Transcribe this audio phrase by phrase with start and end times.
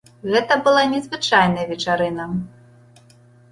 [0.35, 2.25] Гэта была незвычайная вечарына.